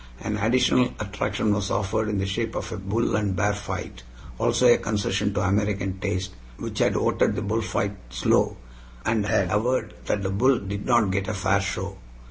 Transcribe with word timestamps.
An 0.19 0.35
additional 0.37 0.95
attraction 0.99 1.53
was 1.53 1.69
offered 1.69 2.09
in 2.09 2.17
the 2.17 2.25
shape 2.25 2.55
of 2.55 2.71
a 2.71 2.77
bull 2.77 3.15
and 3.15 3.35
bear 3.35 3.53
fight, 3.53 4.01
also 4.39 4.65
a 4.67 4.79
concession 4.79 5.31
to 5.35 5.41
American 5.41 5.99
taste, 5.99 6.31
which 6.57 6.79
had 6.79 6.95
voted 6.95 7.35
the 7.35 7.43
bullfight 7.43 7.95
"slow," 8.09 8.57
and 9.05 9.27
had 9.27 9.51
averred 9.51 9.93
that 10.07 10.23
the 10.23 10.31
bull 10.31 10.57
"did 10.57 10.87
not 10.87 11.11
get 11.11 11.27
a 11.27 11.35
fair 11.35 11.61
show." 11.61 11.99